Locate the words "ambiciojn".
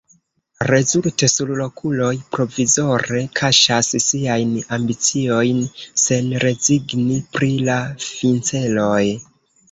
4.77-5.59